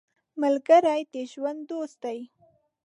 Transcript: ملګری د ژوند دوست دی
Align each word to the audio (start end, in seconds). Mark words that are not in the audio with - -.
ملګری 0.41 1.01
د 1.11 1.15
ژوند 1.31 1.59
دوست 1.69 1.97
دی 2.03 2.19